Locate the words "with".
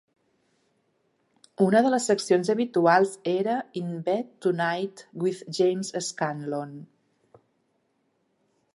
5.27-5.45